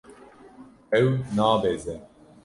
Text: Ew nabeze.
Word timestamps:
Ew 0.99 1.07
nabeze. 1.35 1.95